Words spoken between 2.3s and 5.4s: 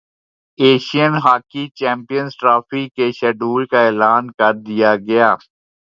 trophy کے schedule کا اعلان کردیا گیا